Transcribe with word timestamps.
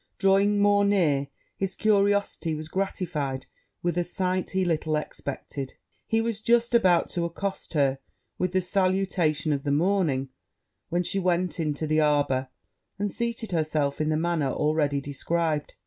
Drawing 0.17 0.59
more 0.59 0.83
near, 0.83 1.27
his 1.55 1.75
curiosity 1.75 2.55
was 2.55 2.69
gratified 2.69 3.45
with 3.83 3.99
a 3.99 4.03
sight 4.03 4.49
he 4.49 4.65
little 4.65 4.95
expected: 4.95 5.75
he 6.07 6.21
was 6.21 6.41
just 6.41 6.73
about 6.73 7.07
to 7.09 7.23
accost 7.23 7.73
her 7.73 7.99
with 8.39 8.51
the 8.53 8.61
salutation 8.61 9.53
of 9.53 9.61
the 9.63 9.69
morning, 9.71 10.29
when 10.89 11.03
she 11.03 11.19
went 11.19 11.59
into 11.59 11.85
the 11.85 11.99
arbour, 11.99 12.49
and 12.97 13.11
seated 13.11 13.51
herself 13.51 14.01
in 14.01 14.09
the 14.09 14.17
manner 14.17 14.49
already 14.49 14.99
described. 15.01 15.75